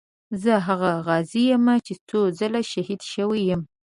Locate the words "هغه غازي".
0.67-1.43